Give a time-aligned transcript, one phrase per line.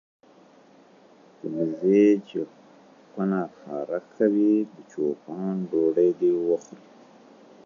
[1.39, 2.39] د بزې چې
[3.13, 3.77] کونه کا
[4.13, 6.87] کوي د چو پان ډوډۍ دي وخوري.